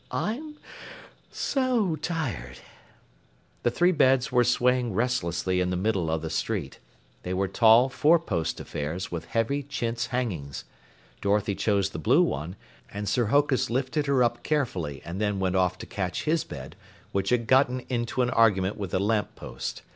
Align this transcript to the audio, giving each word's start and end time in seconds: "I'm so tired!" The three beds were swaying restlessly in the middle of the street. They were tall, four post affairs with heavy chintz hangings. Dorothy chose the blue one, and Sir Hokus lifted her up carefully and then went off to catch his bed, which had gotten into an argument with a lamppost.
"I'm 0.09 0.57
so 1.31 1.95
tired!" 1.95 2.57
The 3.61 3.69
three 3.69 3.91
beds 3.91 4.31
were 4.31 4.43
swaying 4.43 4.93
restlessly 4.93 5.61
in 5.61 5.69
the 5.69 5.77
middle 5.77 6.09
of 6.09 6.23
the 6.23 6.29
street. 6.31 6.79
They 7.21 7.35
were 7.35 7.47
tall, 7.47 7.87
four 7.87 8.17
post 8.17 8.59
affairs 8.59 9.11
with 9.11 9.25
heavy 9.25 9.61
chintz 9.61 10.07
hangings. 10.07 10.63
Dorothy 11.21 11.53
chose 11.53 11.91
the 11.91 11.99
blue 11.99 12.23
one, 12.23 12.55
and 12.91 13.07
Sir 13.07 13.25
Hokus 13.27 13.69
lifted 13.69 14.07
her 14.07 14.23
up 14.23 14.41
carefully 14.41 15.03
and 15.05 15.21
then 15.21 15.37
went 15.39 15.55
off 15.55 15.77
to 15.77 15.85
catch 15.85 16.23
his 16.23 16.43
bed, 16.43 16.75
which 17.11 17.29
had 17.29 17.45
gotten 17.45 17.81
into 17.81 18.23
an 18.23 18.31
argument 18.31 18.77
with 18.77 18.95
a 18.95 18.99
lamppost. 18.99 19.83